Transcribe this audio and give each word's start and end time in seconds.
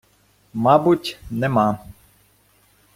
-Мабуть, 0.63 1.17
нема... 1.29 1.67